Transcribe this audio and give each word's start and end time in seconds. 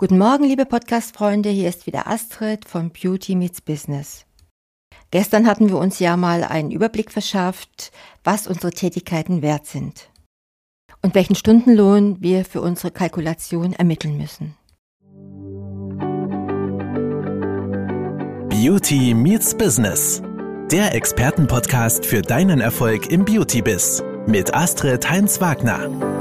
Guten 0.00 0.16
Morgen, 0.16 0.44
liebe 0.44 0.64
Podcast-Freunde. 0.64 1.50
Hier 1.50 1.68
ist 1.68 1.86
wieder 1.86 2.06
Astrid 2.06 2.66
von 2.66 2.88
Beauty 2.88 3.34
Meets 3.34 3.60
Business. 3.60 4.24
Gestern 5.10 5.46
hatten 5.46 5.68
wir 5.68 5.76
uns 5.76 5.98
ja 5.98 6.16
mal 6.16 6.42
einen 6.42 6.70
Überblick 6.70 7.10
verschafft, 7.10 7.92
was 8.24 8.46
unsere 8.46 8.70
Tätigkeiten 8.70 9.42
wert 9.42 9.66
sind 9.66 10.08
und 11.02 11.14
welchen 11.14 11.34
Stundenlohn 11.34 12.16
wir 12.18 12.46
für 12.46 12.62
unsere 12.62 12.90
Kalkulation 12.90 13.74
ermitteln 13.74 14.16
müssen. 14.16 14.56
Beauty 18.48 19.12
Meets 19.12 19.54
Business. 19.54 20.22
Der 20.72 20.94
Expertenpodcast 20.94 22.06
für 22.06 22.22
deinen 22.22 22.62
Erfolg 22.62 23.12
im 23.12 23.26
Beauty-Biz 23.26 24.02
mit 24.26 24.54
Astrid 24.54 25.10
Heinz-Wagner. 25.10 26.19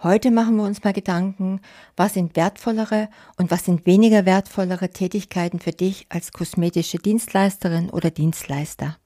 Heute 0.00 0.30
machen 0.30 0.54
wir 0.54 0.62
uns 0.62 0.84
mal 0.84 0.92
Gedanken, 0.92 1.60
was 1.96 2.14
sind 2.14 2.36
wertvollere 2.36 3.08
und 3.36 3.50
was 3.50 3.64
sind 3.64 3.84
weniger 3.84 4.26
wertvollere 4.26 4.90
Tätigkeiten 4.90 5.58
für 5.58 5.72
dich 5.72 6.06
als 6.08 6.30
kosmetische 6.30 6.98
Dienstleisterin 6.98 7.90
oder 7.90 8.12
Dienstleister. 8.12 8.96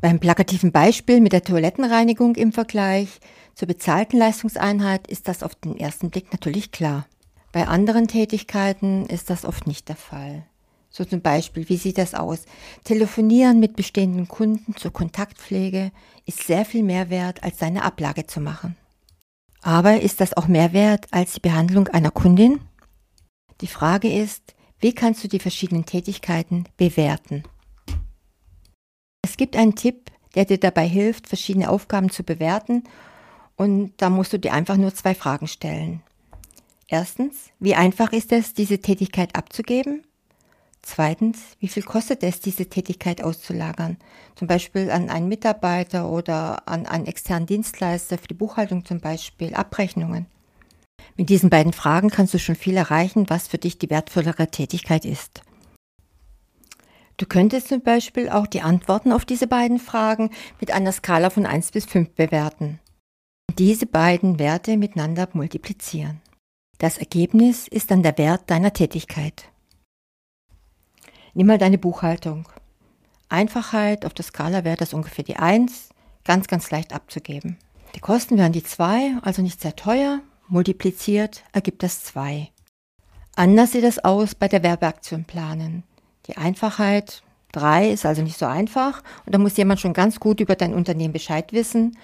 Beim 0.00 0.18
plakativen 0.18 0.72
Beispiel 0.72 1.20
mit 1.20 1.32
der 1.32 1.44
Toilettenreinigung 1.44 2.34
im 2.34 2.50
Vergleich 2.50 3.20
zur 3.54 3.68
bezahlten 3.68 4.18
Leistungseinheit 4.18 5.06
ist 5.06 5.28
das 5.28 5.44
auf 5.44 5.54
den 5.54 5.78
ersten 5.78 6.10
Blick 6.10 6.32
natürlich 6.32 6.72
klar. 6.72 7.06
Bei 7.52 7.68
anderen 7.68 8.08
Tätigkeiten 8.08 9.06
ist 9.06 9.30
das 9.30 9.44
oft 9.44 9.68
nicht 9.68 9.88
der 9.88 9.96
Fall. 9.96 10.46
So 10.88 11.04
zum 11.04 11.20
Beispiel, 11.20 11.68
wie 11.68 11.76
sieht 11.76 11.98
das 11.98 12.14
aus? 12.14 12.46
Telefonieren 12.82 13.60
mit 13.60 13.76
bestehenden 13.76 14.26
Kunden 14.26 14.74
zur 14.74 14.92
Kontaktpflege 14.92 15.92
ist 16.26 16.42
sehr 16.44 16.64
viel 16.64 16.82
mehr 16.82 17.08
wert, 17.08 17.44
als 17.44 17.60
seine 17.60 17.84
Ablage 17.84 18.26
zu 18.26 18.40
machen. 18.40 18.76
Aber 19.62 20.00
ist 20.00 20.20
das 20.20 20.36
auch 20.36 20.48
mehr 20.48 20.72
wert 20.72 21.06
als 21.10 21.34
die 21.34 21.40
Behandlung 21.40 21.88
einer 21.88 22.10
Kundin? 22.10 22.60
Die 23.60 23.66
Frage 23.66 24.12
ist, 24.12 24.54
wie 24.78 24.94
kannst 24.94 25.22
du 25.22 25.28
die 25.28 25.38
verschiedenen 25.38 25.84
Tätigkeiten 25.84 26.64
bewerten? 26.76 27.44
Es 29.22 29.36
gibt 29.36 29.56
einen 29.56 29.74
Tipp, 29.74 30.10
der 30.34 30.46
dir 30.46 30.58
dabei 30.58 30.88
hilft, 30.88 31.28
verschiedene 31.28 31.68
Aufgaben 31.68 32.10
zu 32.10 32.22
bewerten 32.22 32.84
und 33.56 33.92
da 33.98 34.08
musst 34.08 34.32
du 34.32 34.38
dir 34.38 34.54
einfach 34.54 34.76
nur 34.76 34.94
zwei 34.94 35.14
Fragen 35.14 35.46
stellen. 35.46 36.02
Erstens, 36.88 37.50
wie 37.58 37.74
einfach 37.74 38.12
ist 38.12 38.32
es, 38.32 38.54
diese 38.54 38.80
Tätigkeit 38.80 39.36
abzugeben? 39.36 40.02
Zweitens, 40.82 41.38
wie 41.58 41.68
viel 41.68 41.82
kostet 41.82 42.22
es, 42.22 42.40
diese 42.40 42.66
Tätigkeit 42.66 43.22
auszulagern? 43.22 43.98
Zum 44.34 44.48
Beispiel 44.48 44.90
an 44.90 45.10
einen 45.10 45.28
Mitarbeiter 45.28 46.08
oder 46.08 46.66
an 46.66 46.86
einen 46.86 47.06
externen 47.06 47.46
Dienstleister 47.46 48.18
für 48.18 48.28
die 48.28 48.34
Buchhaltung 48.34 48.84
zum 48.84 49.00
Beispiel, 49.00 49.54
Abrechnungen. 49.54 50.26
Mit 51.16 51.28
diesen 51.28 51.50
beiden 51.50 51.72
Fragen 51.72 52.08
kannst 52.10 52.34
du 52.34 52.38
schon 52.38 52.56
viel 52.56 52.76
erreichen, 52.76 53.28
was 53.28 53.48
für 53.48 53.58
dich 53.58 53.78
die 53.78 53.90
wertvollere 53.90 54.48
Tätigkeit 54.48 55.04
ist. 55.04 55.42
Du 57.18 57.26
könntest 57.26 57.68
zum 57.68 57.82
Beispiel 57.82 58.30
auch 58.30 58.46
die 58.46 58.62
Antworten 58.62 59.12
auf 59.12 59.26
diese 59.26 59.46
beiden 59.46 59.78
Fragen 59.78 60.30
mit 60.58 60.70
einer 60.70 60.92
Skala 60.92 61.28
von 61.28 61.44
1 61.44 61.72
bis 61.72 61.84
5 61.84 62.12
bewerten. 62.12 62.80
Diese 63.58 63.84
beiden 63.84 64.38
Werte 64.38 64.78
miteinander 64.78 65.28
multiplizieren. 65.34 66.22
Das 66.78 66.96
Ergebnis 66.96 67.68
ist 67.68 67.90
dann 67.90 68.02
der 68.02 68.16
Wert 68.16 68.48
deiner 68.48 68.72
Tätigkeit. 68.72 69.50
Nimm 71.34 71.46
mal 71.46 71.58
deine 71.58 71.78
Buchhaltung. 71.78 72.48
Einfachheit 73.28 74.04
auf 74.04 74.14
der 74.14 74.24
Skala 74.24 74.64
wäre 74.64 74.76
das 74.76 74.92
ungefähr 74.92 75.24
die 75.24 75.36
1, 75.36 75.90
ganz, 76.24 76.48
ganz 76.48 76.70
leicht 76.70 76.92
abzugeben. 76.92 77.58
Die 77.94 78.00
Kosten 78.00 78.38
wären 78.38 78.52
die 78.52 78.62
2, 78.62 79.18
also 79.22 79.42
nicht 79.42 79.60
sehr 79.60 79.76
teuer, 79.76 80.20
multipliziert 80.48 81.44
ergibt 81.52 81.82
das 81.82 82.02
2. 82.04 82.50
Anders 83.36 83.72
sieht 83.72 83.84
es 83.84 84.04
aus 84.04 84.34
bei 84.34 84.48
der 84.48 84.62
Werbeaktion 84.62 85.24
planen. 85.24 85.84
Die 86.26 86.36
Einfachheit 86.36 87.22
3 87.52 87.90
ist 87.90 88.06
also 88.06 88.22
nicht 88.22 88.38
so 88.38 88.46
einfach 88.46 89.02
und 89.26 89.34
da 89.34 89.38
muss 89.38 89.56
jemand 89.56 89.80
schon 89.80 89.92
ganz 89.92 90.20
gut 90.20 90.40
über 90.40 90.56
dein 90.56 90.74
Unternehmen 90.74 91.12
Bescheid 91.12 91.52
wissen. 91.52 91.96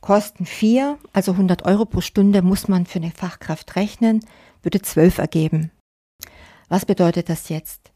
Kosten 0.00 0.46
4, 0.46 0.98
also 1.12 1.32
100 1.32 1.64
Euro 1.64 1.84
pro 1.84 2.00
Stunde 2.00 2.42
muss 2.42 2.68
man 2.68 2.86
für 2.86 2.98
eine 2.98 3.12
Fachkraft 3.12 3.76
rechnen, 3.76 4.20
würde 4.62 4.82
12 4.82 5.18
ergeben. 5.18 5.70
Was 6.68 6.84
bedeutet 6.86 7.28
das 7.28 7.48
jetzt? 7.48 7.91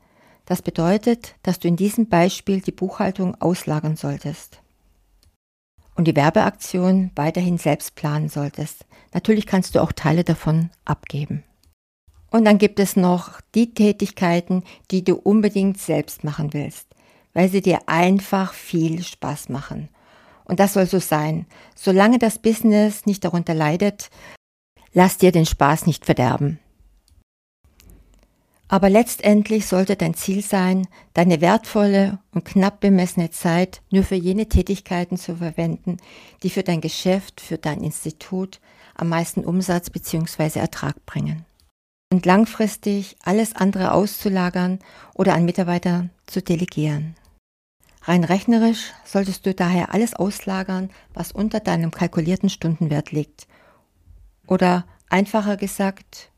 Das 0.47 0.63
bedeutet, 0.63 1.35
dass 1.43 1.59
du 1.59 1.69
in 1.69 1.77
diesem 1.77 2.09
Beispiel 2.09 2.61
die 2.61 2.73
Buchhaltung 2.73 3.35
auslagern 3.41 3.97
solltest 3.97 4.61
und 5.97 6.07
die 6.07 6.17
Werbeaktion 6.17 7.11
weiterhin 7.17 7.59
selbst 7.59 7.97
planen 7.97 8.29
solltest. 8.29 8.87
Natürlich 9.13 9.47
kannst 9.47 9.75
du 9.75 9.83
auch 9.83 9.93
Teile 9.93 10.25
davon 10.25 10.71
abgeben. 10.85 11.43
Und 12.31 12.45
dann 12.45 12.59
gibt 12.59 12.79
es 12.79 12.97
noch 12.97 13.41
die 13.55 13.75
Tätigkeiten, 13.75 14.63
die 14.91 15.03
du 15.03 15.17
unbedingt 15.17 15.79
selbst 15.79 16.23
machen 16.23 16.53
willst, 16.53 16.87
weil 17.33 17.49
sie 17.49 17.63
dir 17.63 17.81
einfach 17.87 18.53
viel 18.53 19.03
Spaß 19.03 19.49
machen. 19.49 19.89
Und 20.45 20.61
das 20.61 20.75
soll 20.75 20.87
so 20.87 21.01
sein. 21.01 21.47
Solange 21.75 22.19
das 22.19 22.39
Business 22.39 23.07
nicht 23.07 23.25
darunter 23.25 23.55
leidet, 23.55 24.11
lass 24.93 25.19
dir 25.19 25.33
den 25.33 25.47
Spaß 25.47 25.87
nicht 25.87 26.05
verderben. 26.05 26.61
Aber 28.69 28.91
letztendlich 28.91 29.67
sollte 29.67 29.95
dein 29.95 30.15
Ziel 30.15 30.43
sein, 30.43 30.89
deine 31.15 31.41
wertvolle 31.41 32.19
und 32.33 32.45
knapp 32.45 32.81
bemessene 32.81 33.31
Zeit 33.31 33.81
nur 33.91 34.03
für 34.03 34.17
jene 34.17 34.49
Tätigkeiten 34.49 35.17
zu 35.17 35.37
verwenden, 35.37 35.99
die 36.43 36.51
für 36.51 36.65
dein 36.65 36.81
Geschäft, 36.81 37.41
für 37.41 37.59
dein 37.59 37.83
Institut 37.83 38.61
am 38.97 39.09
meisten 39.09 39.45
Umsatz 39.45 39.91
bzw. 39.91 40.59
Ertrag 40.59 41.07
bringen. 41.07 41.45
Und 42.13 42.27
langfristig 42.27 43.17
alles 43.23 43.55
andere 43.55 43.93
auszulagern 43.93 44.81
oder 45.15 45.35
an 45.35 45.45
Mitarbeiter 45.45 46.09
zu 46.27 46.43
delegieren. 46.43 47.17
Rein 48.03 48.25
rechnerisch 48.25 48.93
solltest 49.05 49.47
du 49.47 49.55
daher 49.55 49.93
alles 49.93 50.15
auslagern, 50.15 50.91
was 51.13 51.33
unter 51.33 51.61
deinem 51.61 51.91
kalkulierten 51.91 52.49
Stundenwert 52.49 53.11
liegt. 53.11 53.49
Oder 54.47 54.87
einfacher 55.09 55.57
gesagt, 55.57 56.31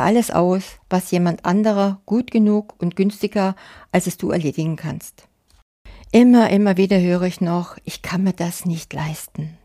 alles 0.00 0.30
aus, 0.30 0.62
was 0.88 1.10
jemand 1.10 1.44
anderer 1.44 2.00
gut 2.06 2.30
genug 2.30 2.74
und 2.80 2.96
günstiger, 2.96 3.54
als 3.90 4.06
es 4.06 4.16
du 4.16 4.30
erledigen 4.30 4.76
kannst. 4.76 5.28
Immer, 6.10 6.50
immer 6.50 6.78
wieder 6.78 7.00
höre 7.00 7.22
ich 7.22 7.40
noch, 7.40 7.76
ich 7.84 8.00
kann 8.00 8.22
mir 8.22 8.32
das 8.32 8.64
nicht 8.64 8.92
leisten. 8.92 9.58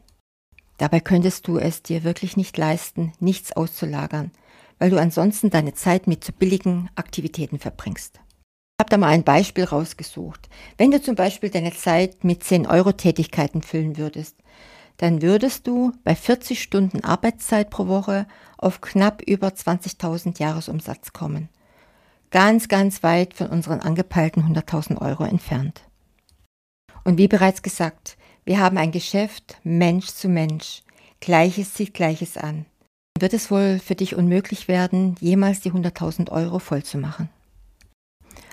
Dabei 0.77 0.99
könntest 0.99 1.47
du 1.47 1.57
es 1.57 1.81
dir 1.81 2.03
wirklich 2.03 2.37
nicht 2.37 2.57
leisten, 2.57 3.13
nichts 3.19 3.51
auszulagern, 3.53 4.31
weil 4.79 4.89
du 4.89 4.97
ansonsten 4.97 5.49
deine 5.49 5.73
Zeit 5.73 6.07
mit 6.07 6.23
zu 6.23 6.31
billigen 6.31 6.89
Aktivitäten 6.95 7.59
verbringst. 7.59 8.15
Ich 8.15 8.83
habe 8.83 8.91
da 8.91 8.97
mal 8.97 9.07
ein 9.07 9.23
Beispiel 9.23 9.63
rausgesucht. 9.63 10.49
Wenn 10.77 10.91
du 10.91 11.01
zum 11.01 11.15
Beispiel 11.15 11.49
deine 11.49 11.73
Zeit 11.73 12.23
mit 12.23 12.43
10 12.43 12.67
Euro 12.67 12.91
Tätigkeiten 12.91 13.63
füllen 13.63 13.97
würdest, 13.97 14.35
dann 14.97 15.21
würdest 15.21 15.67
du 15.67 15.93
bei 16.03 16.15
40 16.15 16.61
Stunden 16.61 17.03
Arbeitszeit 17.03 17.69
pro 17.69 17.87
Woche 17.87 18.27
auf 18.57 18.81
knapp 18.81 19.21
über 19.21 19.49
20.000 19.49 20.39
Jahresumsatz 20.39 21.13
kommen. 21.13 21.49
Ganz, 22.31 22.67
ganz 22.67 23.03
weit 23.03 23.33
von 23.33 23.47
unseren 23.47 23.79
angepeilten 23.79 24.43
100.000 24.43 25.01
Euro 25.01 25.23
entfernt. 25.23 25.83
Und 27.03 27.17
wie 27.17 27.27
bereits 27.27 27.61
gesagt, 27.61 28.17
wir 28.43 28.59
haben 28.59 28.77
ein 28.77 28.91
Geschäft 28.91 29.57
Mensch 29.63 30.07
zu 30.07 30.27
Mensch. 30.27 30.81
Gleiches 31.19 31.73
zieht 31.73 31.93
Gleiches 31.93 32.37
an. 32.37 32.65
Wird 33.19 33.33
es 33.33 33.49
wohl 33.49 33.79
für 33.79 33.95
dich 33.95 34.15
unmöglich 34.15 34.67
werden, 34.67 35.15
jemals 35.19 35.61
die 35.61 35.71
100.000 35.71 36.31
Euro 36.31 36.59
voll 36.59 36.83
zu 36.83 36.97
machen? 36.97 37.29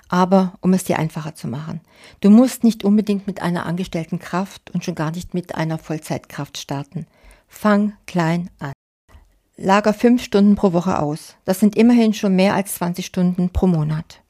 Aber 0.08 0.54
um 0.60 0.72
es 0.72 0.84
dir 0.84 0.98
einfacher 0.98 1.34
zu 1.34 1.48
machen, 1.48 1.80
du 2.20 2.30
musst 2.30 2.64
nicht 2.64 2.84
unbedingt 2.84 3.26
mit 3.26 3.42
einer 3.42 3.66
angestellten 3.66 4.18
Kraft 4.18 4.70
und 4.72 4.84
schon 4.84 4.94
gar 4.94 5.10
nicht 5.10 5.34
mit 5.34 5.54
einer 5.54 5.78
Vollzeitkraft 5.78 6.58
starten. 6.58 7.06
Fang 7.48 7.94
klein 8.06 8.50
an. 8.58 8.72
Lager 9.56 9.94
fünf 9.94 10.22
Stunden 10.22 10.56
pro 10.56 10.72
Woche 10.72 10.98
aus. 10.98 11.36
Das 11.44 11.60
sind 11.60 11.76
immerhin 11.76 12.12
schon 12.12 12.36
mehr 12.36 12.54
als 12.54 12.74
20 12.74 13.06
Stunden 13.06 13.50
pro 13.50 13.66
Monat, 13.66 14.22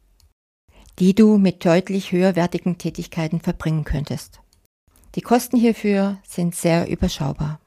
die 0.99 1.15
du 1.15 1.39
mit 1.39 1.65
deutlich 1.65 2.13
höherwertigen 2.13 2.79
Tätigkeiten 2.79 3.41
verbringen 3.41 3.85
könntest. 3.85 4.41
Die 5.15 5.23
Kosten 5.23 5.57
hierfür 5.57 6.19
sind 6.27 6.55
sehr 6.55 6.89
überschaubar. 6.89 7.59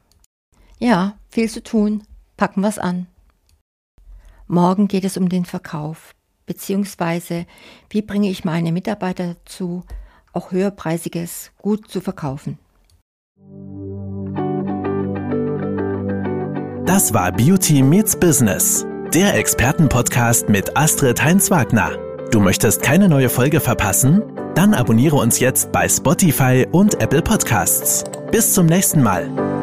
Ja, 0.79 1.17
viel 1.29 1.49
zu 1.49 1.63
tun. 1.63 2.03
Packen 2.35 2.61
wir's 2.61 2.77
an. 2.77 3.07
Morgen 4.47 4.87
geht 4.87 5.03
es 5.03 5.17
um 5.17 5.27
den 5.27 5.45
Verkauf 5.45 6.13
beziehungsweise 6.47 7.45
wie 7.91 8.01
bringe 8.01 8.29
ich 8.31 8.43
meine 8.43 8.71
Mitarbeiter 8.71 9.35
dazu, 9.35 9.83
auch 10.33 10.51
höherpreisiges 10.51 11.51
gut 11.61 11.87
zu 11.87 12.01
verkaufen. 12.01 12.57
Das 16.85 17.13
war 17.13 17.31
Beauty 17.31 17.83
Meets 17.83 18.17
Business, 18.17 18.85
der 19.13 19.35
Expertenpodcast 19.35 20.49
mit 20.49 20.75
Astrid 20.75 21.23
Heinz-Wagner. 21.23 21.91
Du 22.31 22.39
möchtest 22.39 22.81
keine 22.81 23.07
neue 23.07 23.29
Folge 23.29 23.59
verpassen? 23.59 24.23
Dann 24.55 24.73
abonniere 24.73 25.17
uns 25.17 25.39
jetzt 25.39 25.71
bei 25.71 25.87
Spotify 25.87 26.65
und 26.71 27.01
Apple 27.01 27.21
Podcasts. 27.21 28.03
Bis 28.31 28.53
zum 28.53 28.65
nächsten 28.65 29.03
Mal. 29.03 29.56